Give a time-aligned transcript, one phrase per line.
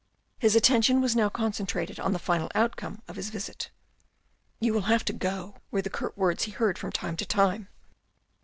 [0.39, 3.69] His attention was now concentrated on the final outcome of of his visit."
[4.59, 7.67] You will have to go," were the curt words he heard from time to time.